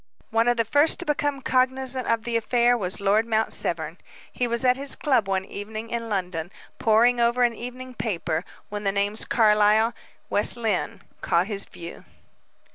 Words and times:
One 0.31 0.47
of 0.47 0.57
the 0.57 0.65
first 0.65 0.97
to 0.97 1.05
become 1.05 1.41
cognizant 1.43 2.07
of 2.07 2.23
the 2.23 2.35
affair 2.35 2.75
was 2.75 2.99
Lord 2.99 3.27
Mount 3.27 3.53
Severn. 3.53 3.99
He 4.33 4.47
was 4.47 4.65
at 4.65 4.75
his 4.75 4.95
club 4.95 5.27
one 5.27 5.45
evening 5.45 5.91
in 5.91 6.09
London, 6.09 6.51
poring 6.79 7.19
over 7.19 7.43
an 7.43 7.53
evening 7.53 7.93
paper, 7.93 8.43
when 8.69 8.83
the 8.83 8.91
names 8.91 9.25
"Carlyle," 9.25 9.93
"West 10.27 10.57
Lynne," 10.57 11.03
caught 11.21 11.45
his 11.45 11.65
view. 11.65 12.03